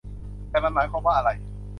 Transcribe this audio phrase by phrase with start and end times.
[0.49, 1.29] แต่มันหมายความว่าอะไร